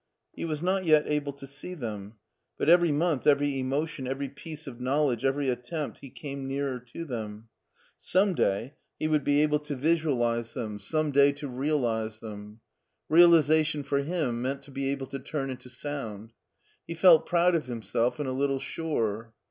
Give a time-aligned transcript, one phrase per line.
[0.33, 2.15] He was not yet able to see them;
[2.57, 7.05] but every month, every emotion, every piece of knowledge, every attempt, he came nearer to
[7.05, 7.49] them.
[7.99, 11.31] Some day he would be able to visual 78 MARTIN SCHOLER ize them, some day
[11.33, 12.61] to realize them.
[13.09, 16.33] Realization for him meant to be able to turn into sound
[16.87, 19.35] He felt proud of himself and a little sure.